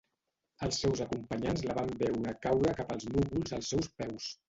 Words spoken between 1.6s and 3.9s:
la van veure caure cap als núvols als